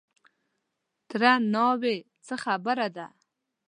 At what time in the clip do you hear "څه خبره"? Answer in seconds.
2.25-2.87